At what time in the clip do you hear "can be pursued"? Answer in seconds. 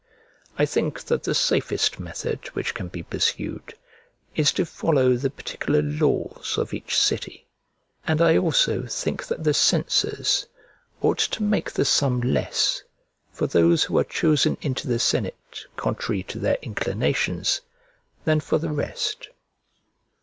2.73-3.75